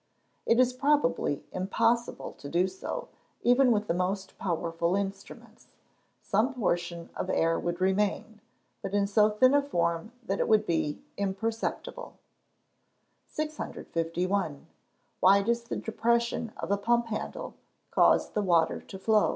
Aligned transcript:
_It 0.47 0.59
is 0.59 0.73
probably 0.73 1.43
impossible 1.51 2.31
to 2.39 2.49
do 2.49 2.67
so, 2.67 3.09
even 3.43 3.71
with 3.71 3.85
the 3.87 3.93
most 3.93 4.35
powerful 4.39 4.95
instruments 4.95 5.75
some 6.23 6.55
portion 6.55 7.11
of 7.15 7.29
air 7.29 7.59
would 7.59 7.79
remain, 7.79 8.41
but 8.81 8.95
in 8.95 9.05
so 9.05 9.29
thin 9.29 9.53
a 9.53 9.61
form 9.61 10.11
that 10.25 10.39
it 10.39 10.47
would 10.47 10.65
be 10.65 11.03
imperceptible. 11.17 12.17
651. 13.27 14.65
_Why 15.21 15.45
does 15.45 15.65
the 15.65 15.75
depression 15.77 16.51
of 16.57 16.71
a 16.71 16.77
pump 16.77 17.05
handle 17.05 17.53
cause 17.91 18.31
the 18.31 18.41
water 18.41 18.81
to 18.81 18.97
flow? 18.97 19.29